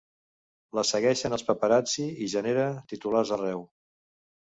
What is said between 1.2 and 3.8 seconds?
els paparazzi i genera titulars arreu.